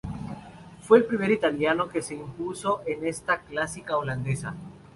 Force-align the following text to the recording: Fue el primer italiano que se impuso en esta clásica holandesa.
Fue 0.81 0.97
el 0.97 1.05
primer 1.05 1.29
italiano 1.29 1.87
que 1.87 2.01
se 2.01 2.15
impuso 2.15 2.81
en 2.87 3.05
esta 3.05 3.41
clásica 3.43 3.97
holandesa. 3.97 4.55